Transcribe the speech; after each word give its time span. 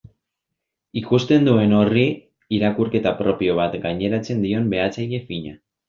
Ikusten 1.01 1.45
duen 1.49 1.75
horri 1.81 2.07
irakurketa 2.59 3.15
propio 3.23 3.61
bat 3.63 3.79
gaineratzen 3.87 4.45
dion 4.49 4.71
behatzaile 4.77 5.27
fina. 5.33 5.59